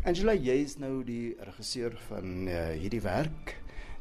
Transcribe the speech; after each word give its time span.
Angela, 0.00 0.32
jy 0.32 0.54
is 0.64 0.78
nou 0.80 1.02
die 1.04 1.34
regisseur 1.44 1.92
van 2.06 2.46
uh, 2.48 2.70
hierdie 2.72 3.02
werk, 3.04 3.50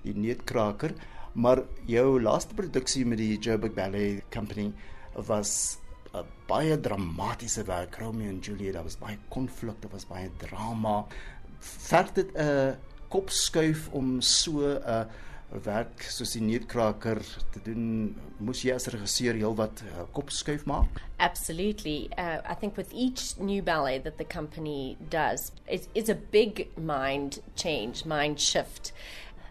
die 0.05 0.13
Neetkraker, 0.15 0.94
maar 1.35 1.65
jou 1.91 2.21
laaste 2.23 2.56
produksie 2.56 3.03
met 3.03 3.19
die 3.19 3.33
Joburg 3.35 3.75
Ballet 3.75 4.21
Company 4.31 4.70
was 5.28 5.78
'n 6.15 6.24
baie 6.47 6.79
dramatiese 6.79 7.65
werk, 7.67 7.99
Romeo 7.99 8.29
en 8.29 8.39
Juliet. 8.39 8.74
Daar 8.74 8.88
was 8.88 8.97
baie 8.97 9.17
konflik, 9.28 9.81
daar 9.81 9.92
was 9.92 10.07
baie 10.07 10.31
drama. 10.38 11.06
Verg 11.60 12.13
dit 12.13 12.31
'n 12.31 12.78
kopskuif 13.10 13.89
om 13.92 14.21
so 14.21 14.63
'n 14.63 14.79
uh, 14.88 15.03
werk 15.52 16.04
soos 16.05 16.36
die 16.38 16.44
te 17.54 17.62
doen? 17.66 18.16
Moes 18.38 18.62
jy 18.63 18.73
as 18.76 18.88
regisseur 18.94 19.38
heelwat 19.40 19.81
uh, 19.88 20.05
kopskuif 20.13 20.66
maak? 20.70 21.02
Absolutely. 21.20 22.09
Uh, 22.17 22.41
I 22.45 22.53
think 22.53 22.77
with 22.77 22.94
each 22.94 23.38
new 23.40 23.62
ballet 23.62 23.98
that 23.99 24.17
the 24.17 24.26
company 24.26 24.98
does, 25.09 25.52
it's, 25.67 25.88
it's 25.95 26.09
a 26.09 26.16
big 26.16 26.70
mind 26.77 27.41
change, 27.55 28.05
mind 28.05 28.40
shift. 28.40 28.93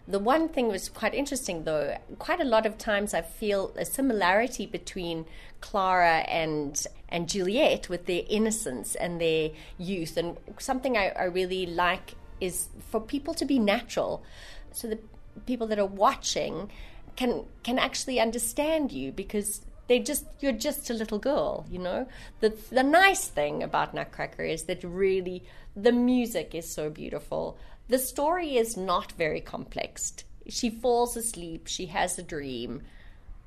The 0.07 0.19
one 0.19 0.49
thing 0.49 0.69
was 0.69 0.89
quite 0.89 1.13
interesting, 1.13 1.65
though. 1.65 1.95
Quite 2.17 2.39
a 2.39 2.45
lot 2.45 2.65
of 2.65 2.79
times, 2.79 3.13
I 3.13 3.21
feel 3.21 3.71
a 3.77 3.85
similarity 3.85 4.65
between 4.65 5.25
Clara 5.61 6.25
and 6.27 6.83
and 7.09 7.27
Juliet 7.27 7.89
with 7.89 8.05
their 8.05 8.23
innocence 8.27 8.95
and 8.95 9.19
their 9.19 9.51
youth. 9.77 10.17
And 10.17 10.37
something 10.57 10.97
I, 10.97 11.09
I 11.09 11.23
really 11.25 11.65
like 11.65 12.15
is 12.39 12.69
for 12.89 12.99
people 12.99 13.33
to 13.35 13.45
be 13.45 13.59
natural, 13.59 14.23
so 14.71 14.87
the 14.87 14.99
people 15.45 15.67
that 15.67 15.79
are 15.79 15.85
watching 15.85 16.69
can 17.15 17.45
can 17.63 17.77
actually 17.79 18.19
understand 18.19 18.91
you 18.91 19.11
because 19.11 19.61
they 19.87 19.99
just 19.99 20.25
you're 20.39 20.51
just 20.51 20.89
a 20.89 20.93
little 20.93 21.19
girl, 21.19 21.65
you 21.69 21.79
know. 21.79 22.07
The 22.39 22.53
the 22.71 22.83
nice 22.83 23.27
thing 23.27 23.63
about 23.63 23.93
Nutcracker 23.93 24.43
is 24.43 24.63
that 24.63 24.83
really 24.83 25.43
the 25.75 25.91
music 25.91 26.53
is 26.53 26.71
so 26.71 26.89
beautiful. 26.89 27.57
The 27.87 27.99
story 27.99 28.55
is 28.55 28.77
not 28.77 29.13
very 29.13 29.41
complex. 29.41 30.13
She 30.47 30.69
falls 30.69 31.17
asleep, 31.17 31.67
she 31.67 31.87
has 31.87 32.17
a 32.17 32.23
dream. 32.23 32.83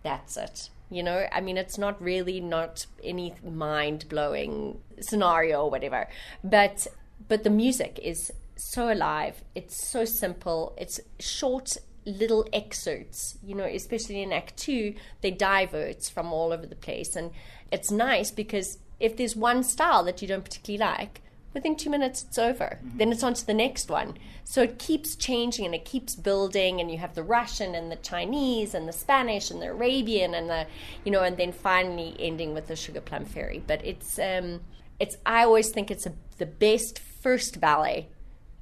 That's 0.02 0.36
it. 0.36 0.70
You 0.90 1.02
know, 1.02 1.26
I 1.32 1.40
mean, 1.40 1.56
it's 1.56 1.78
not 1.78 2.02
really 2.02 2.40
not 2.40 2.84
any 3.02 3.34
mind 3.42 4.08
blowing 4.08 4.78
scenario 5.00 5.62
or 5.62 5.70
whatever, 5.70 6.08
but 6.44 6.86
but 7.28 7.44
the 7.44 7.50
music 7.50 7.98
is 8.02 8.32
so 8.70 8.92
alive. 8.92 9.42
It's 9.54 9.90
so 9.90 10.04
simple. 10.04 10.74
It's 10.78 11.00
short 11.18 11.76
little 12.04 12.46
excerpts, 12.52 13.38
you 13.44 13.54
know, 13.54 13.64
especially 13.64 14.22
in 14.22 14.32
Act 14.32 14.56
Two, 14.56 14.94
they 15.20 15.30
diverts 15.30 16.08
from 16.08 16.32
all 16.32 16.52
over 16.52 16.66
the 16.66 16.74
place. 16.74 17.16
And 17.16 17.30
it's 17.70 17.90
nice 17.90 18.30
because 18.30 18.78
if 18.98 19.16
there's 19.16 19.36
one 19.36 19.62
style 19.62 20.04
that 20.04 20.20
you 20.20 20.28
don't 20.28 20.44
particularly 20.44 20.84
like, 20.84 21.22
within 21.54 21.76
two 21.76 21.90
minutes 21.90 22.22
it's 22.22 22.38
over. 22.38 22.78
Mm-hmm. 22.82 22.98
Then 22.98 23.12
it's 23.12 23.22
on 23.22 23.34
to 23.34 23.46
the 23.46 23.54
next 23.54 23.90
one. 23.90 24.14
So 24.44 24.62
it 24.62 24.78
keeps 24.78 25.14
changing 25.14 25.64
and 25.64 25.74
it 25.74 25.84
keeps 25.84 26.16
building, 26.16 26.80
and 26.80 26.90
you 26.90 26.98
have 26.98 27.14
the 27.14 27.22
Russian 27.22 27.74
and 27.74 27.90
the 27.90 27.96
Chinese 27.96 28.74
and 28.74 28.88
the 28.88 28.92
Spanish 28.92 29.50
and 29.50 29.62
the 29.62 29.70
Arabian 29.70 30.34
and 30.34 30.50
the, 30.50 30.66
you 31.04 31.12
know, 31.12 31.22
and 31.22 31.36
then 31.36 31.52
finally 31.52 32.16
ending 32.18 32.54
with 32.54 32.66
the 32.66 32.76
Sugar 32.76 33.00
Plum 33.00 33.24
Fairy. 33.24 33.62
But 33.64 33.84
it's, 33.84 34.18
um, 34.18 34.60
it's. 34.98 35.16
I 35.24 35.44
always 35.44 35.70
think 35.70 35.90
it's 35.90 36.06
a, 36.06 36.12
the 36.38 36.46
best 36.46 36.98
first 36.98 37.60
ballet. 37.60 38.08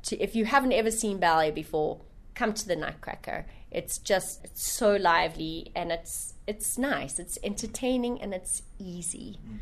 To, 0.05 0.23
if 0.23 0.35
you 0.35 0.45
haven't 0.47 0.73
ever 0.73 0.91
seen 0.91 1.19
ballet 1.19 1.51
before, 1.51 1.99
come 2.35 2.55
to 2.55 2.67
the 2.67 2.77
Nutcracker. 2.77 3.47
It's 3.71 3.99
just 3.99 4.45
it's 4.45 4.73
so 4.73 4.97
lively 4.97 5.73
and 5.75 5.93
it's 5.93 6.35
it's 6.47 6.79
nice. 6.79 7.19
It's 7.19 7.39
entertaining 7.43 8.21
and 8.23 8.35
it's 8.35 8.63
easy. 8.79 9.39
Mm. 9.47 9.59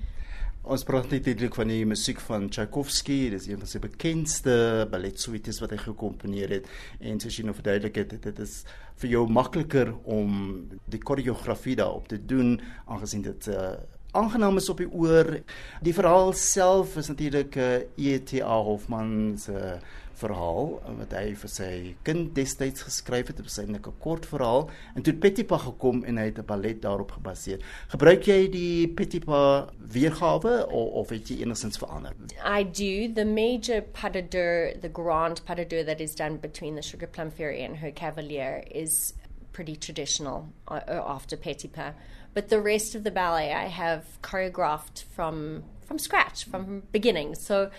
Ons 0.68 0.82
praat 0.84 1.06
net 1.08 1.24
eintlik 1.30 1.54
van 1.56 1.70
die 1.70 1.84
musiek 1.88 2.18
van 2.20 2.48
Tchaikovsky, 2.52 3.30
dis 3.32 3.46
een 3.48 3.60
van 3.60 3.70
sy 3.70 3.78
bekendste 3.80 4.54
balletsuites 4.92 5.62
wat 5.62 5.72
hy 5.72 5.78
gekomponeer 5.80 6.52
het 6.58 6.66
en 7.00 7.20
soos 7.22 7.38
jy 7.38 7.46
nou 7.46 7.54
verduidelik 7.56 7.96
het, 8.02 8.12
dit 8.26 8.42
is 8.44 8.58
vir 9.00 9.14
jou 9.14 9.22
makliker 9.32 9.94
om 10.04 10.66
die 10.90 11.00
koreografie 11.00 11.78
daarop 11.78 12.10
te 12.12 12.18
doen 12.20 12.58
aangesien 12.84 13.24
dit 13.24 13.48
uh, 13.54 13.78
aangenaam 14.12 14.56
is 14.56 14.68
op 14.68 14.76
die 14.76 14.90
oor. 14.90 15.40
Die 15.84 15.94
verhaal 15.94 16.32
self 16.32 16.96
is 16.96 17.08
natuurlik 17.08 17.56
'n 17.56 17.60
uh, 17.60 17.74
eh, 17.74 18.14
E.T.A. 18.14 18.62
Hofman 18.62 19.38
se 19.38 19.52
uh, 19.52 19.78
verhaal 20.18 20.70
wat 20.98 21.12
hy 21.14 21.34
vir 21.38 21.50
sy 21.52 21.72
kind 22.06 22.32
destyds 22.36 22.84
geskryf 22.86 23.30
het, 23.30 23.40
eintlik 23.40 23.86
'n 23.86 24.00
kort 24.02 24.26
verhaal 24.26 24.70
en 24.96 25.02
toe 25.02 25.14
Petipa 25.14 25.58
gekom 25.58 26.04
en 26.04 26.18
hy 26.18 26.26
het 26.30 26.38
'n 26.38 26.46
ballet 26.46 26.82
daarop 26.82 27.12
gebaseer. 27.12 27.60
Gebruik 27.88 28.26
jy 28.26 28.48
die 28.50 28.88
Petipa 28.88 29.68
weergawe 29.78 30.66
of, 30.66 30.92
of 31.02 31.10
het 31.10 31.28
jy 31.28 31.42
enigstens 31.42 31.78
verander? 31.78 32.14
I 32.44 32.64
do 32.64 33.12
the 33.14 33.24
major 33.24 33.82
pas 33.82 34.10
de 34.12 34.22
deux, 34.22 34.80
the 34.80 34.90
grand 34.92 35.44
pas 35.44 35.56
de 35.56 35.64
deux 35.64 35.84
that 35.84 36.00
is 36.00 36.14
done 36.14 36.38
between 36.38 36.74
the 36.74 36.82
Sugar 36.82 37.08
Plum 37.08 37.30
Fairy 37.30 37.64
and 37.64 37.76
her 37.76 37.92
Cavalier 37.92 38.64
is 38.70 39.14
pretty 39.52 39.76
traditional 39.76 40.48
uh, 40.70 40.80
after 40.88 41.36
Petipa. 41.36 41.94
But 42.34 42.48
the 42.48 42.60
rest 42.60 42.94
of 42.94 43.04
the 43.04 43.10
ballet 43.10 43.52
I 43.52 43.66
have 43.66 44.04
choreographed 44.22 45.04
from 45.04 45.64
from 45.84 45.98
scratch, 45.98 46.44
from 46.44 46.82
beginning. 46.92 47.34
So, 47.34 47.70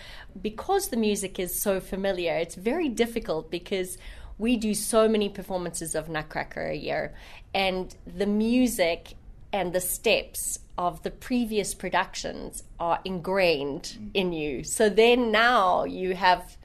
because 0.41 0.87
the 0.87 0.97
music 0.97 1.37
is 1.37 1.61
so 1.61 1.79
familiar, 1.79 2.33
it's 2.33 2.55
very 2.55 2.89
difficult 2.89 3.51
because 3.51 3.99
we 4.39 4.57
do 4.57 4.73
so 4.73 5.07
many 5.07 5.29
performances 5.29 5.93
of 5.93 6.09
Nutcracker 6.09 6.65
a 6.65 6.75
year, 6.75 7.13
and 7.53 7.95
the 8.07 8.25
music 8.25 9.13
and 9.53 9.73
the 9.73 9.81
steps 9.81 10.59
of 10.77 11.03
the 11.03 11.11
previous 11.11 11.73
productions 11.73 12.63
are 12.79 12.99
ingrained 13.03 13.97
mm. 13.99 14.09
in 14.13 14.31
you. 14.31 14.63
So 14.63 14.89
then 14.89 15.31
now 15.31 15.83
you 15.83 16.15
have 16.15 16.57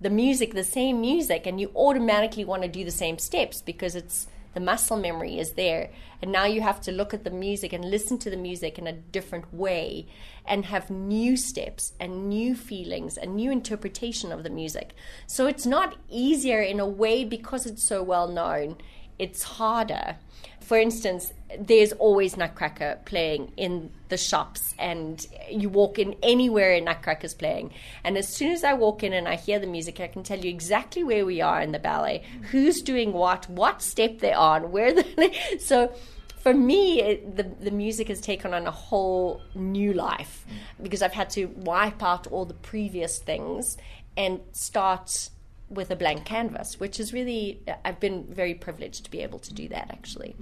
the 0.00 0.10
music, 0.10 0.52
the 0.52 0.64
same 0.64 1.00
music, 1.00 1.46
and 1.46 1.60
you 1.60 1.70
automatically 1.76 2.44
want 2.44 2.62
to 2.62 2.68
do 2.68 2.84
the 2.84 2.90
same 2.90 3.18
steps 3.18 3.62
because 3.62 3.94
it's 3.94 4.26
the 4.54 4.60
muscle 4.60 4.96
memory 4.96 5.38
is 5.38 5.52
there. 5.52 5.90
And 6.20 6.30
now 6.30 6.44
you 6.44 6.60
have 6.60 6.80
to 6.82 6.92
look 6.92 7.12
at 7.12 7.24
the 7.24 7.30
music 7.30 7.72
and 7.72 7.84
listen 7.84 8.18
to 8.18 8.30
the 8.30 8.36
music 8.36 8.78
in 8.78 8.86
a 8.86 8.92
different 8.92 9.52
way 9.52 10.06
and 10.46 10.66
have 10.66 10.90
new 10.90 11.36
steps 11.36 11.92
and 11.98 12.28
new 12.28 12.54
feelings 12.54 13.16
and 13.16 13.34
new 13.34 13.50
interpretation 13.50 14.32
of 14.32 14.42
the 14.42 14.50
music. 14.50 14.94
So 15.26 15.46
it's 15.46 15.66
not 15.66 15.96
easier 16.08 16.60
in 16.60 16.80
a 16.80 16.86
way 16.86 17.24
because 17.24 17.66
it's 17.66 17.82
so 17.82 18.02
well 18.02 18.28
known. 18.28 18.76
It's 19.22 19.44
harder. 19.44 20.16
For 20.58 20.76
instance, 20.76 21.32
there's 21.56 21.92
always 21.92 22.36
Nutcracker 22.36 22.98
playing 23.04 23.52
in 23.56 23.92
the 24.08 24.16
shops, 24.16 24.74
and 24.80 25.24
you 25.48 25.68
walk 25.68 26.00
in 26.00 26.16
anywhere 26.24 26.72
and 26.72 26.86
Nutcracker's 26.86 27.32
playing. 27.32 27.72
And 28.02 28.18
as 28.18 28.26
soon 28.26 28.50
as 28.50 28.64
I 28.64 28.72
walk 28.72 29.04
in 29.04 29.12
and 29.12 29.28
I 29.28 29.36
hear 29.36 29.60
the 29.60 29.68
music, 29.68 30.00
I 30.00 30.08
can 30.08 30.24
tell 30.24 30.40
you 30.40 30.50
exactly 30.50 31.04
where 31.04 31.24
we 31.24 31.40
are 31.40 31.60
in 31.62 31.70
the 31.70 31.78
ballet, 31.78 32.24
who's 32.50 32.82
doing 32.82 33.12
what, 33.12 33.48
what 33.48 33.80
step 33.80 34.18
they're 34.18 34.36
on, 34.36 34.72
where 34.72 34.92
the. 34.92 35.06
so 35.60 35.94
for 36.40 36.52
me, 36.52 37.00
it, 37.00 37.36
the 37.36 37.44
the 37.44 37.70
music 37.70 38.08
has 38.08 38.20
taken 38.20 38.52
on 38.52 38.66
a 38.66 38.72
whole 38.72 39.40
new 39.54 39.92
life 39.92 40.44
because 40.82 41.00
I've 41.00 41.12
had 41.12 41.30
to 41.30 41.46
wipe 41.46 42.02
out 42.02 42.26
all 42.26 42.44
the 42.44 42.54
previous 42.54 43.20
things 43.20 43.76
and 44.16 44.40
start 44.50 45.30
with 45.72 45.90
a 45.90 45.96
blank 45.96 46.24
canvas, 46.24 46.78
which 46.78 47.00
is 47.00 47.12
really 47.12 47.60
I've 47.84 48.00
been 48.00 48.24
very 48.28 48.54
privileged 48.54 49.04
to 49.04 49.10
be 49.10 49.22
able 49.22 49.38
to 49.40 49.54
do 49.54 49.68
that 49.68 49.90
actually. 49.90 50.34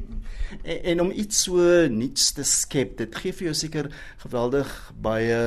En, 0.64 0.82
en 0.82 1.00
om 1.00 1.10
iets 1.10 1.44
so 1.44 1.86
nuuts 1.88 2.32
te 2.32 2.44
skep, 2.44 2.96
dit 2.98 3.20
gee 3.22 3.32
vir 3.32 3.50
jou 3.50 3.56
seker 3.64 3.90
geweldig 4.24 4.70
baie 5.00 5.40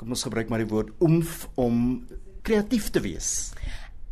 kom 0.00 0.14
ons 0.16 0.24
gebruik 0.26 0.50
maar 0.50 0.64
die 0.64 0.70
woord 0.70 0.90
oomf 1.04 1.46
om 1.60 2.02
kreatief 2.42 2.90
te 2.90 3.00
wees. 3.04 3.52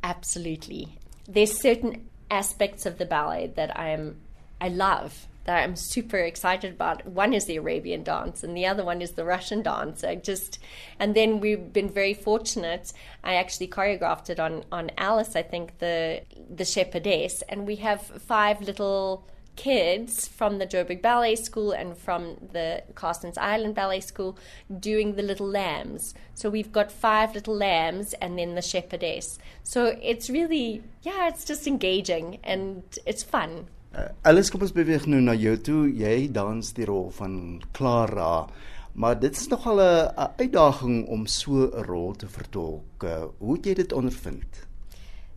Absolutely. 0.07 0.87
There's 1.27 1.57
certain 1.59 2.07
aspects 2.31 2.87
of 2.87 2.99
the 2.99 3.07
ballet 3.07 3.51
that 3.57 3.75
I 3.75 3.91
am 3.91 4.15
I 4.61 4.69
love 4.69 5.27
that 5.45 5.63
I'm 5.63 5.77
super 5.77 6.19
excited 6.19 6.73
about. 6.73 7.07
One 7.07 7.33
is 7.33 7.47
the 7.47 7.57
Arabian 7.57 8.03
dance, 8.03 8.45
and 8.45 8.57
the 8.57 8.67
other 8.67 8.85
one 8.85 9.03
is 9.03 9.13
the 9.13 9.25
Russian 9.25 9.63
dance. 9.63 10.05
I 10.05 10.17
just, 10.17 10.59
and 10.99 11.15
then 11.15 11.41
we've 11.41 11.73
been 11.73 11.89
very 11.89 12.15
fortunate. 12.15 12.93
I 13.25 13.35
actually 13.35 13.69
choreographed 13.69 14.31
it 14.31 14.39
on 14.39 14.65
on 14.71 14.91
Alice, 14.99 15.37
I 15.37 15.43
think 15.43 15.79
the 15.79 16.23
the 16.55 16.65
shepherdess, 16.65 17.43
and 17.49 17.67
we 17.67 17.77
have 17.77 18.03
five 18.03 18.61
little 18.61 19.25
kids 19.57 20.27
from 20.27 20.59
the 20.59 20.67
Joburg 20.67 21.03
Ballet 21.03 21.37
School 21.37 21.73
and 21.73 21.97
from 21.97 22.37
the 22.53 22.83
Carstens 22.95 23.37
Island 23.37 23.75
Ballet 23.75 24.01
School 24.01 24.39
doing 24.79 25.17
the 25.17 25.23
little 25.23 25.47
lambs. 25.47 26.15
So 26.35 26.49
we've 26.49 26.73
got 26.73 26.91
five 26.91 27.35
little 27.35 27.55
lambs 27.55 28.15
and 28.15 28.39
then 28.39 28.55
the 28.55 28.63
shepherdess. 28.63 29.39
So 29.63 29.99
it's 30.01 30.31
really, 30.31 30.83
yeah, 31.03 31.29
it's 31.29 31.45
just 31.45 31.67
engaging 31.67 32.39
and 32.43 32.83
it's 33.05 33.23
fun. 33.23 33.67
Uh, 33.91 34.07
Alice, 34.23 34.53
kom 34.55 34.63
ons 34.63 34.71
beweeg 34.71 35.09
nou 35.11 35.19
na 35.19 35.33
jou 35.35 35.57
toe. 35.59 35.81
Jy 35.91 36.29
dans 36.31 36.69
die 36.77 36.87
rol 36.87 37.09
van 37.17 37.59
Clara. 37.75 38.47
Maar 38.95 39.17
dit 39.19 39.37
is 39.37 39.49
nogal 39.51 39.81
'n 39.83 40.31
uitdaging 40.39 41.09
om 41.09 41.27
so 41.27 41.67
'n 41.67 41.85
rol 41.85 42.15
te 42.15 42.29
vertolk. 42.29 43.03
Uh, 43.05 43.25
hoe 43.39 43.57
het 43.57 43.67
jy 43.67 43.75
dit 43.75 43.93
ondervind? 43.93 44.67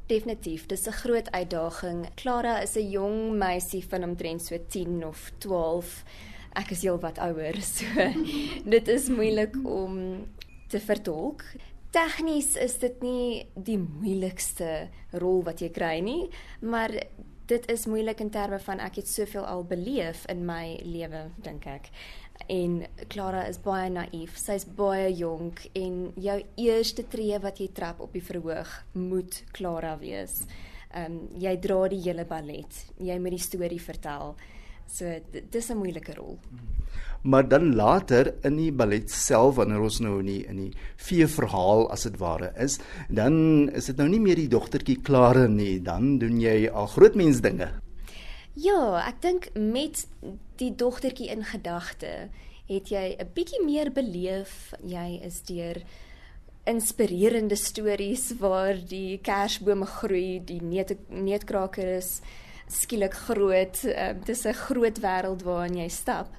Definitief, 0.05 0.65
dis 0.65 0.87
'n 0.87 0.91
groot 0.91 1.31
uitdaging. 1.31 2.13
Clara 2.15 2.61
is 2.61 2.75
'n 2.75 2.89
jong 2.89 3.37
meisie 3.37 3.85
van 3.87 4.03
omtrent 4.03 4.41
so 4.41 4.57
10 4.67 5.05
of 5.05 5.31
12. 5.37 6.03
Ek 6.53 6.69
is 6.71 6.81
heel 6.81 6.99
wat 6.99 7.17
ouer, 7.17 7.61
so 7.75 7.85
dit 8.65 8.87
is 8.87 9.09
moeilik 9.09 9.55
om 9.65 10.25
te 10.67 10.79
vertolk. 10.79 11.43
Tegnies 11.89 12.55
is 12.55 12.77
dit 12.77 13.01
nie 13.01 13.47
die 13.55 13.77
moeilikste 13.77 14.89
rol 15.11 15.43
wat 15.43 15.59
jy 15.59 15.69
kry 15.69 15.99
nie, 15.99 16.29
maar 16.59 16.91
dit 17.45 17.71
is 17.71 17.85
moeilik 17.85 18.19
in 18.19 18.29
terme 18.29 18.59
van 18.59 18.79
ek 18.79 19.01
het 19.01 19.07
soveel 19.07 19.45
al 19.45 19.63
beleef 19.67 20.25
in 20.31 20.45
my 20.47 20.79
lewe, 20.83 21.25
dink 21.43 21.65
ek. 21.67 21.89
En 22.47 22.81
Clara 23.07 23.43
is 23.47 23.59
baie 23.61 23.89
naïef. 23.93 24.37
Sy's 24.39 24.65
baie 24.65 25.11
jonk 25.13 25.65
en 25.77 26.11
jou 26.15 26.37
eerste 26.55 27.05
tree 27.07 27.37
wat 27.39 27.59
jy 27.61 27.69
trap 27.75 28.01
op 28.03 28.13
die 28.15 28.23
verhoog 28.23 28.71
moet 28.93 29.43
Clara 29.51 29.97
wees. 30.01 30.43
Ehm 30.93 31.17
um, 31.17 31.21
jy 31.41 31.55
dra 31.57 31.87
die 31.89 32.01
hele 32.05 32.25
ballet. 32.25 32.83
Jy 33.01 33.17
moet 33.19 33.33
die 33.33 33.41
storie 33.41 33.81
vertel. 33.81 34.35
So 34.87 35.09
dis 35.31 35.69
'n 35.69 35.77
moeilike 35.77 36.13
rol. 36.13 36.37
Maar 37.23 37.47
dan 37.47 37.75
later 37.75 38.33
in 38.43 38.57
die 38.59 38.71
ballet 38.71 39.11
self 39.11 39.55
wanneer 39.55 39.79
ons 39.79 39.99
nou 40.03 40.17
in 40.19 40.27
die 40.27 40.41
in 40.49 40.57
die 40.65 40.71
vee 41.07 41.27
verhaal 41.27 41.87
as 41.91 42.03
dit 42.03 42.17
ware 42.19 42.51
is, 42.59 42.79
dan 43.09 43.69
is 43.71 43.87
dit 43.87 43.97
nou 43.97 44.09
nie 44.11 44.19
meer 44.19 44.35
die 44.35 44.51
dogtertjie 44.51 44.99
Klare 45.01 45.47
nie, 45.47 45.79
dan 45.79 46.17
doen 46.19 46.39
jy 46.41 46.67
al 46.67 46.87
groot 46.91 47.15
mens 47.15 47.39
dinge. 47.41 47.69
Ja, 48.59 49.01
ek 49.07 49.21
dink 49.23 49.47
met 49.55 50.03
die 50.59 50.73
dogtertjie 50.75 51.31
in 51.31 51.45
gedagte 51.47 52.29
het 52.67 52.89
jy 52.91 53.15
'n 53.19 53.31
bietjie 53.33 53.63
meer 53.65 53.91
beleef. 53.91 54.73
Jy 54.83 55.21
is 55.23 55.41
deur 55.41 55.81
inspirerende 56.65 57.55
stories 57.55 58.33
waar 58.39 58.77
die 58.87 59.17
kersbome 59.17 59.85
groei, 59.85 60.39
die 60.45 60.61
neute 60.61 60.97
neutkraker 61.09 61.97
is 61.97 62.21
skielik 62.67 63.13
groot. 63.13 63.83
Uh, 63.83 64.13
dis 64.25 64.45
'n 64.45 64.53
groot 64.53 64.99
wêreld 64.99 65.43
waarin 65.43 65.77
jy 65.77 65.89
stap. 65.89 66.29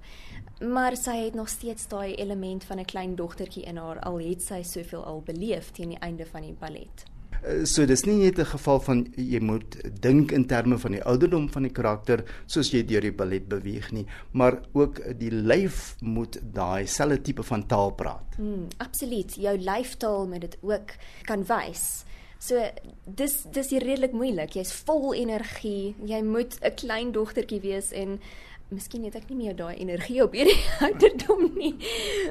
Maar 0.69 0.97
sy 0.97 1.17
het 1.25 1.35
nog 1.35 1.49
steeds 1.49 1.89
daai 1.89 2.15
element 2.15 2.65
van 2.65 2.79
'n 2.79 2.85
klein 2.85 3.15
dogtertjie 3.15 3.65
in 3.65 3.77
haar 3.77 4.01
al 4.01 4.19
het 4.19 4.43
sy 4.43 4.63
soveel 4.63 5.05
al 5.05 5.23
beleef 5.23 5.71
teen 5.71 5.89
die 5.89 5.99
einde 5.99 6.27
van 6.27 6.43
die 6.43 6.57
ballet. 6.59 7.05
Eh, 7.43 7.65
so 7.65 7.85
dis 7.87 8.05
nie 8.05 8.17
net 8.23 8.39
'n 8.39 8.45
geval 8.45 8.81
van 8.81 9.07
jy 9.17 9.41
moet 9.41 9.77
dink 10.01 10.33
in 10.33 10.47
terme 10.47 10.79
van 10.79 10.93
die 10.93 11.05
ouderdom 11.05 11.51
van 11.51 11.63
die 11.63 11.73
karakter 11.73 12.25
soos 12.47 12.71
jy 12.71 12.85
deur 12.85 13.01
die 13.01 13.13
ballet 13.13 13.49
beweeg 13.49 13.93
nie, 13.93 14.07
maar 14.33 14.61
ook 14.73 15.19
die 15.19 15.31
lyf 15.31 15.97
moet 16.01 16.41
daai 16.53 16.87
selfde 16.87 17.21
tipe 17.21 17.43
van 17.43 17.67
taal 17.67 17.91
praat. 17.93 18.39
Mm, 18.39 18.67
absoluut. 18.77 19.35
Jou 19.35 19.59
lyftaal 19.59 20.27
moet 20.27 20.41
dit 20.41 20.59
ook 20.63 20.91
kan 21.23 21.45
wys. 21.45 22.05
So 22.39 22.61
dis 23.05 23.43
dis 23.53 23.71
redelik 23.71 24.13
moeilik. 24.13 24.53
Jy's 24.53 24.73
vol 24.73 25.15
energie. 25.15 25.95
Jy 26.05 26.23
moet 26.23 26.59
'n 26.61 26.75
klein 26.75 27.13
dogtertjie 27.13 27.61
wees 27.61 27.93
en 27.93 28.21
miskien 28.69 29.05
het 29.05 29.15
ek 29.15 29.29
nie 29.29 29.37
meer 29.37 29.57
daai 29.57 29.77
energie 29.77 30.23
op 30.25 30.33
hierdie 30.33 30.59
ouderdom 30.89 31.51
nie. 31.59 31.75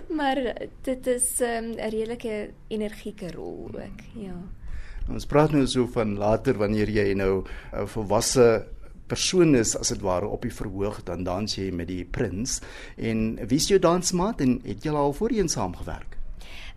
Maar 0.10 0.42
dit 0.82 1.08
is 1.08 1.42
ehm, 1.42 1.74
'n 1.74 1.80
um, 1.80 1.90
redelike 1.90 2.52
energieke 2.68 3.32
rol 3.32 3.70
ook. 3.74 4.02
Ja. 4.16 4.38
Ons 5.10 5.26
praat 5.26 5.52
nou 5.52 5.68
so 5.68 5.88
van 5.88 6.18
later 6.18 6.58
wanneer 6.58 6.90
jy 6.90 7.14
nou 7.14 7.44
'n 7.74 7.88
volwasse 7.88 8.66
persoon 9.08 9.56
is 9.56 9.76
as 9.78 9.90
dit 9.90 10.02
ware 10.02 10.28
op 10.28 10.42
die 10.42 10.54
verhoog 10.54 11.04
dan 11.04 11.24
dans 11.24 11.56
jy 11.56 11.72
met 11.72 11.88
die 11.88 12.06
prins 12.06 12.62
en 12.96 13.36
wie 13.48 13.60
is 13.60 13.68
jou 13.68 13.80
dansmaat 13.80 14.42
en 14.42 14.62
het 14.64 14.84
julle 14.84 14.98
al 14.98 15.14
voorheen 15.14 15.50
saamgewerk? 15.50 16.18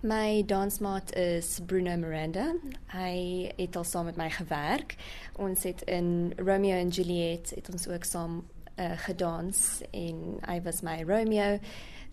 My 0.02 0.42
dansmaat 0.46 1.14
is 1.16 1.60
Bruno 1.66 1.96
Miranda. 1.96 2.52
Hy 2.92 3.52
het 3.56 3.76
al 3.76 3.84
saam 3.84 4.04
met 4.04 4.16
my 4.16 4.28
gewerk. 4.30 4.96
Ons 5.40 5.64
het 5.64 5.82
in 5.88 6.32
Romeo 6.36 6.76
and 6.78 6.94
Juliet 6.94 7.50
het 7.56 7.70
ons 7.72 7.88
ook 7.88 8.04
saam 8.04 8.44
uh, 8.78 8.94
gedans 9.06 9.82
en 9.90 10.38
hy 10.46 10.60
was 10.64 10.82
my 10.86 11.02
Romeo. 11.06 11.58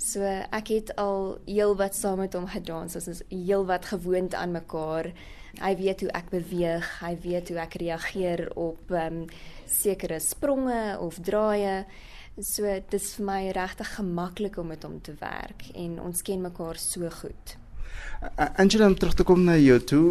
So 0.01 0.25
ek 0.25 0.71
het 0.73 0.91
al 0.99 1.37
heelwat 1.47 1.95
saam 1.95 2.23
met 2.23 2.35
hom 2.35 2.47
gedans. 2.51 2.97
Ons 2.99 3.07
is 3.11 3.23
heelwat 3.29 3.87
gewoond 3.93 4.35
aan 4.35 4.55
mekaar. 4.55 5.11
Hy 5.61 5.73
weet 5.77 6.01
hoe 6.01 6.11
ek 6.17 6.31
beweeg, 6.33 6.87
hy 7.03 7.13
weet 7.23 7.51
hoe 7.53 7.59
ek 7.61 7.77
reageer 7.81 8.47
op 8.57 8.91
um, 8.91 9.23
sekere 9.69 10.19
spronge 10.23 10.97
of 10.99 11.21
draaie. 11.21 11.83
So 12.41 12.65
dit 12.65 12.95
is 12.97 13.11
vir 13.19 13.27
my 13.27 13.41
regtig 13.53 13.91
gemaklik 13.99 14.57
om 14.57 14.71
met 14.73 14.83
hom 14.83 14.97
te 15.05 15.13
werk 15.19 15.67
en 15.77 15.99
ons 16.01 16.25
ken 16.25 16.41
mekaar 16.41 16.81
so 16.81 17.09
goed. 17.21 17.57
Angela 18.57 18.87
om 18.89 18.95
terug 18.97 19.13
te 19.13 19.25
kom 19.27 19.43
na 19.45 19.55
jou 19.61 19.77
toe. 19.79 20.07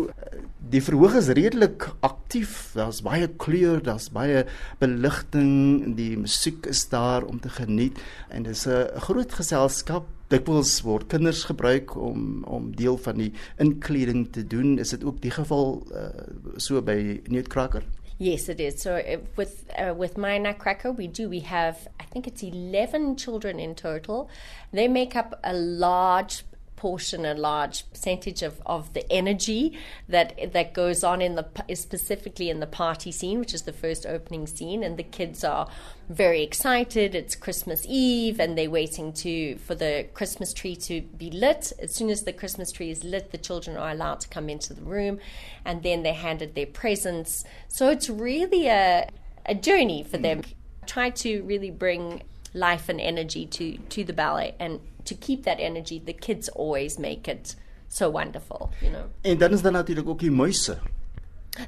Die 0.72 0.82
verhoog 0.84 1.16
is 1.18 1.32
redelik 1.34 1.88
aktief. 2.32 2.72
Daar's 2.72 3.02
baie 3.04 3.28
kleur, 3.28 3.82
daar's 3.84 4.08
baie 4.08 4.46
beligting, 4.80 5.92
die 5.98 6.16
musiek 6.16 6.64
is 6.66 6.86
daar 6.88 7.26
om 7.28 7.40
te 7.40 7.50
geniet 7.52 7.98
en 8.30 8.42
dis 8.42 8.66
'n 8.66 8.88
groot 9.04 9.32
geselskap. 9.32 10.06
Dikwels 10.28 10.80
word 10.82 11.08
kinders 11.08 11.44
gebruik 11.44 11.94
om 11.94 12.44
om 12.44 12.74
deel 12.74 12.96
van 12.96 13.16
die 13.16 13.32
inkleding 13.58 14.32
te 14.32 14.46
doen. 14.46 14.78
Is 14.78 14.90
dit 14.90 15.04
ook 15.04 15.20
die 15.20 15.30
geval 15.30 15.82
uh, 15.92 16.08
so 16.56 16.80
by 16.80 17.20
Nutcracker? 17.28 17.82
Yes, 18.18 18.48
it 18.48 18.60
is. 18.60 18.80
So 18.80 18.96
uh, 18.96 19.18
with 19.36 19.64
uh, 19.78 19.92
with 19.98 20.16
my 20.16 20.38
Nutcracker, 20.38 20.94
we 20.94 21.10
do. 21.10 21.28
We 21.28 21.40
have, 21.40 21.86
I 22.00 22.04
think 22.10 22.26
it's 22.26 22.42
eleven 22.42 23.16
children 23.16 23.58
in 23.58 23.74
total. 23.74 24.30
They 24.72 24.88
make 24.88 25.18
up 25.18 25.38
a 25.44 25.52
large 25.52 26.44
portion, 26.76 27.24
a 27.24 27.34
large 27.34 27.88
percentage 27.90 28.42
of, 28.42 28.60
of 28.66 28.92
the 28.92 29.10
energy 29.12 29.78
that 30.08 30.52
that 30.52 30.74
goes 30.74 31.04
on 31.04 31.22
in 31.22 31.36
the 31.36 31.46
specifically 31.74 32.50
in 32.50 32.60
the 32.60 32.66
party 32.66 33.12
scene, 33.12 33.38
which 33.38 33.54
is 33.54 33.62
the 33.62 33.72
first 33.72 34.04
opening 34.06 34.46
scene, 34.46 34.82
and 34.82 34.96
the 34.96 35.02
kids 35.02 35.44
are 35.44 35.68
very 36.08 36.42
excited. 36.42 37.14
It's 37.14 37.34
Christmas 37.34 37.86
Eve, 37.88 38.40
and 38.40 38.58
they're 38.58 38.70
waiting 38.70 39.12
to 39.14 39.56
for 39.58 39.74
the 39.74 40.06
Christmas 40.14 40.52
tree 40.52 40.76
to 40.76 41.02
be 41.02 41.30
lit. 41.30 41.72
As 41.78 41.94
soon 41.94 42.10
as 42.10 42.24
the 42.24 42.32
Christmas 42.32 42.72
tree 42.72 42.90
is 42.90 43.04
lit, 43.04 43.30
the 43.30 43.38
children 43.38 43.76
are 43.76 43.90
allowed 43.90 44.20
to 44.20 44.28
come 44.28 44.48
into 44.48 44.74
the 44.74 44.82
room, 44.82 45.18
and 45.64 45.82
then 45.82 46.02
they're 46.02 46.14
handed 46.14 46.54
their 46.54 46.66
presents. 46.66 47.44
So 47.68 47.88
it's 47.88 48.10
really 48.10 48.66
a 48.66 49.08
a 49.46 49.54
journey 49.54 50.02
for 50.04 50.18
them. 50.18 50.42
Try 50.86 51.10
to 51.10 51.42
really 51.42 51.70
bring 51.70 52.22
life 52.54 52.88
and 52.88 53.00
energy 53.00 53.46
to 53.46 53.78
to 53.78 54.04
the 54.04 54.12
ballet 54.12 54.54
and 54.58 54.80
to 55.04 55.14
keep 55.14 55.44
that 55.44 55.58
energy 55.60 56.02
the 56.04 56.12
kids 56.12 56.48
always 56.48 56.98
make 56.98 57.28
it 57.28 57.56
so 57.88 58.10
wonderful 58.10 58.70
you 58.80 58.90
know 58.90 59.04
en 59.20 59.38
dan 59.38 59.52
is 59.52 59.62
daar 59.62 59.72
natuurlik 59.72 60.08
ook 60.08 60.18
die 60.18 60.30
muise 60.30 60.78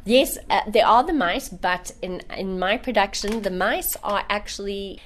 yes 0.05 0.39
uh, 0.49 0.67
there 0.73 0.87
are 0.87 1.07
the 1.07 1.13
mice 1.13 1.51
but 1.61 1.95
in 2.01 2.21
in 2.37 2.59
my 2.59 2.79
production 2.79 3.43
the 3.43 3.51
mice 3.51 3.97
are 4.03 4.25
actually 4.29 5.01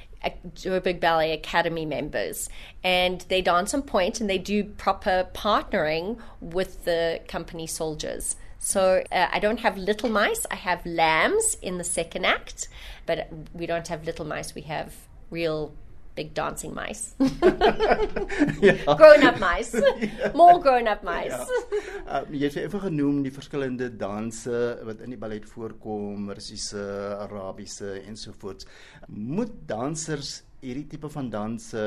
Joburg 0.54 1.00
Ballet 1.00 1.32
Academy 1.32 1.86
members, 1.86 2.48
and 2.82 3.20
they 3.28 3.40
dance 3.40 3.74
on 3.74 3.82
point 3.82 4.20
and 4.20 4.28
they 4.28 4.38
do 4.38 4.64
proper 4.64 5.28
partnering 5.32 6.18
with 6.40 6.84
the 6.84 7.20
company 7.28 7.66
soldiers. 7.66 8.36
So 8.58 9.04
uh, 9.12 9.28
I 9.32 9.38
don't 9.38 9.60
have 9.60 9.76
little 9.78 10.08
mice. 10.08 10.44
I 10.50 10.56
have 10.56 10.84
lambs 10.84 11.56
in 11.62 11.78
the 11.78 11.84
second 11.84 12.24
act, 12.24 12.68
but 13.06 13.28
we 13.52 13.66
don't 13.66 13.86
have 13.88 14.04
little 14.04 14.24
mice. 14.24 14.54
We 14.54 14.62
have 14.62 14.94
real 15.30 15.72
big 16.18 16.34
dancing 16.34 16.74
mice. 16.74 17.14
yeah. 18.66 18.82
Grown 18.98 19.22
up 19.22 19.38
mice. 19.48 19.74
yeah. 19.78 20.34
More 20.34 20.58
grown 20.58 20.90
up 20.90 21.04
mice. 21.06 21.38
Ja. 21.38 22.22
Uh, 22.22 22.22
jy 22.34 22.48
het 22.48 22.58
effe 22.64 22.80
genoem 22.88 23.22
die 23.26 23.34
verskillende 23.34 23.90
danse 24.00 24.62
wat 24.88 25.04
in 25.04 25.14
die 25.14 25.20
ballet 25.20 25.46
voorkom, 25.46 26.30
Russiese, 26.34 26.84
Arabiese 27.22 27.98
ensovoorts. 28.02 28.66
Moet 29.08 29.54
dansers 29.70 30.40
hierdie 30.64 30.88
tipe 30.90 31.10
van 31.12 31.30
danse 31.30 31.84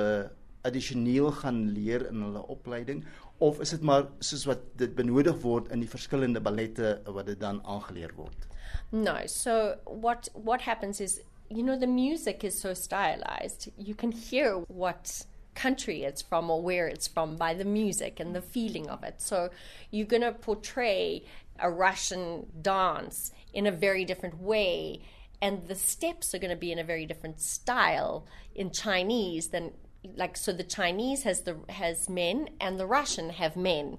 addisioneel 0.63 1.31
gaan 1.41 1.65
leer 1.73 2.05
in 2.11 2.21
hulle 2.21 2.45
opleiding 2.53 3.01
of 3.41 3.59
is 3.65 3.73
dit 3.73 3.83
maar 3.89 4.05
soos 4.21 4.45
wat 4.45 4.61
dit 4.77 4.93
benodig 4.95 5.39
word 5.41 5.71
in 5.73 5.81
die 5.81 5.89
verskillende 5.89 6.43
ballette 6.45 6.99
wat 7.09 7.25
dit 7.31 7.39
dan 7.41 7.59
aangeleer 7.65 8.13
word? 8.15 8.47
No, 8.93 9.15
so 9.25 9.73
what 9.85 10.29
what 10.35 10.61
happens 10.61 11.01
is 11.01 11.19
you 11.51 11.63
know, 11.63 11.77
the 11.77 11.87
music 11.87 12.43
is 12.43 12.59
so 12.59 12.73
stylized. 12.73 13.69
You 13.77 13.95
can 13.95 14.11
hear 14.11 14.55
what 14.67 15.25
country 15.53 16.03
it's 16.03 16.21
from 16.21 16.49
or 16.49 16.61
where 16.61 16.87
it's 16.87 17.07
from 17.07 17.35
by 17.35 17.53
the 17.53 17.65
music 17.65 18.19
and 18.19 18.33
the 18.33 18.41
feeling 18.41 18.89
of 18.89 19.03
it. 19.03 19.21
So 19.21 19.49
you're 19.89 20.07
going 20.07 20.21
to 20.21 20.31
portray 20.31 21.23
a 21.59 21.69
Russian 21.69 22.47
dance 22.61 23.31
in 23.53 23.67
a 23.67 23.71
very 23.71 24.05
different 24.05 24.39
way. 24.39 25.01
And 25.41 25.67
the 25.67 25.75
steps 25.75 26.33
are 26.33 26.39
going 26.39 26.51
to 26.51 26.57
be 26.57 26.71
in 26.71 26.79
a 26.79 26.83
very 26.83 27.05
different 27.05 27.41
style 27.41 28.25
in 28.55 28.71
Chinese 28.71 29.49
than 29.49 29.71
like 30.15 30.37
so 30.37 30.51
the 30.51 30.63
Chinese 30.63 31.23
has 31.23 31.41
the 31.41 31.57
has 31.69 32.09
men 32.09 32.49
and 32.59 32.79
the 32.79 32.87
Russian 32.87 33.29
have 33.29 33.55
men, 33.55 33.97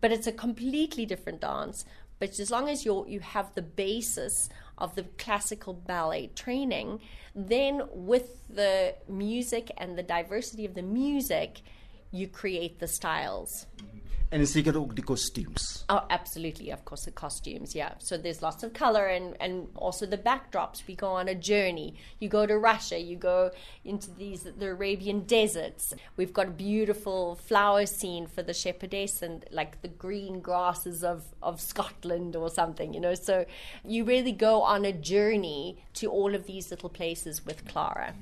but 0.00 0.12
it's 0.12 0.26
a 0.26 0.32
completely 0.32 1.06
different 1.06 1.40
dance. 1.40 1.84
But 2.18 2.38
as 2.38 2.50
long 2.50 2.68
as 2.68 2.84
you 2.84 3.04
you 3.08 3.20
have 3.20 3.54
the 3.54 3.62
basis 3.62 4.48
of 4.80 4.94
the 4.94 5.04
classical 5.18 5.74
ballet 5.74 6.30
training, 6.34 7.00
then 7.34 7.82
with 7.92 8.46
the 8.48 8.94
music 9.08 9.70
and 9.76 9.96
the 9.96 10.02
diversity 10.02 10.64
of 10.64 10.74
the 10.74 10.82
music, 10.82 11.60
you 12.10 12.26
create 12.26 12.78
the 12.80 12.88
styles. 12.88 13.66
En 14.30 14.46
seker 14.46 14.76
ook 14.78 14.94
die 14.94 15.04
kostuums. 15.04 15.84
Oh, 15.88 16.04
absolutely. 16.08 16.70
Of 16.70 16.84
course, 16.84 17.04
the 17.04 17.10
costumes. 17.10 17.72
Yeah. 17.74 17.90
So 17.98 18.16
there's 18.16 18.42
lots 18.42 18.62
of 18.62 18.72
color 18.72 19.06
and, 19.06 19.34
and 19.40 19.66
also 19.74 20.06
the 20.06 20.18
backdrops. 20.18 20.86
We 20.86 20.94
go 20.94 21.08
on 21.08 21.28
a 21.28 21.34
journey. 21.34 21.94
You 22.20 22.28
go 22.28 22.46
to 22.46 22.56
Russia. 22.56 22.96
You 22.96 23.16
go 23.16 23.50
into 23.84 24.08
these 24.16 24.44
the 24.44 24.66
Arabian 24.66 25.26
deserts. 25.26 25.94
We've 26.16 26.32
got 26.32 26.46
a 26.46 26.52
beautiful 26.52 27.34
flower 27.34 27.86
scene 27.86 28.28
for 28.28 28.44
the 28.44 28.54
shepherdess 28.54 29.20
and 29.20 29.44
like 29.50 29.82
the 29.82 29.88
green 29.88 30.40
grasses 30.40 31.02
of 31.02 31.24
of 31.42 31.60
Scotland 31.60 32.36
or 32.36 32.50
something. 32.50 32.94
You 32.94 33.00
know. 33.00 33.14
So 33.14 33.46
you 33.84 34.04
really 34.04 34.32
go 34.32 34.62
on 34.62 34.84
a 34.84 34.92
journey 34.92 35.82
to 35.94 36.06
all 36.06 36.36
of 36.36 36.46
these 36.46 36.70
little 36.70 36.90
places 36.90 37.44
with 37.44 37.66
Clara. 37.66 38.14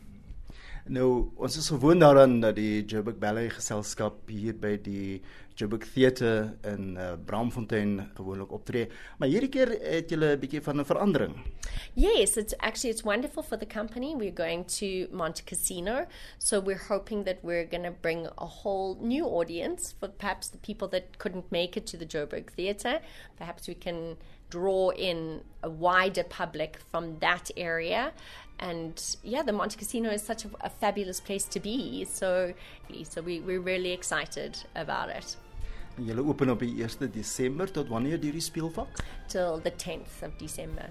Nou, 0.87 1.31
ons 1.37 1.57
is 1.57 1.69
gewoond 1.69 2.01
daaraan 2.01 2.41
dat 2.41 2.57
die 2.57 2.85
Joburg 2.85 3.19
Ballet 3.19 3.53
Geselskap 3.53 4.29
hier 4.31 4.55
by 4.57 4.77
die 4.81 5.21
Joburg 5.59 5.89
Theater 5.91 6.53
in 6.63 6.95
uh, 6.97 7.17
Braamfontein 7.27 7.97
gewoonlik 8.15 8.53
optree, 8.55 8.87
maar 9.19 9.29
hierdie 9.29 9.51
keer 9.51 9.73
het 9.83 10.11
julle 10.11 10.37
'n 10.37 10.41
bietjie 10.41 10.63
van 10.63 10.81
'n 10.81 10.85
verandering. 10.85 11.35
Yes, 11.95 12.37
it's 12.37 12.55
actually 12.59 12.91
it's 12.95 13.03
wonderful 13.03 13.43
for 13.43 13.59
the 13.59 13.67
company. 13.67 14.15
We're 14.15 14.39
going 14.45 14.65
to 14.79 15.09
Monte 15.11 15.43
Casino, 15.45 16.07
so 16.39 16.61
we're 16.61 16.85
hoping 16.89 17.25
that 17.25 17.43
we're 17.43 17.67
going 17.67 17.85
to 17.85 17.95
bring 18.01 18.27
a 18.39 18.47
whole 18.63 18.97
new 19.01 19.25
audience 19.27 19.95
for 19.99 20.09
perhaps 20.09 20.51
the 20.51 20.59
people 20.59 20.89
that 20.89 21.19
couldn't 21.19 21.51
make 21.51 21.77
it 21.77 21.87
to 21.87 21.97
the 21.97 22.07
Joburg 22.07 22.51
Theatre. 22.55 23.01
Perhaps 23.37 23.67
we 23.67 23.75
can 23.75 24.17
draw 24.50 24.90
in 24.90 25.43
a 25.62 25.71
wider 25.71 26.25
public 26.25 26.78
from 26.90 27.19
that 27.19 27.50
area. 27.57 28.12
And 28.59 29.17
yeah, 29.23 29.43
the 29.43 29.52
Montecasino 29.52 30.12
is 30.12 30.23
such 30.23 30.45
a, 30.45 30.50
a 30.61 30.71
fabulous 30.71 31.21
place 31.21 31.45
to 31.45 31.61
be. 31.61 32.05
So, 32.05 32.55
so 33.05 33.23
we, 33.23 33.40
we're 33.40 33.61
really 33.61 33.93
excited 33.93 34.59
about 34.75 35.11
it. 35.11 35.37
En 35.99 36.05
julle 36.05 36.23
open 36.23 36.50
op 36.50 36.61
die 36.62 36.85
1 36.85 37.11
Desember 37.11 37.71
tot 37.71 37.88
wanneer 37.88 38.21
hierdie 38.23 38.40
speelvak? 38.40 39.02
Till 39.26 39.61
the 39.62 39.73
10th 39.73 40.23
of 40.23 40.37
December. 40.38 40.90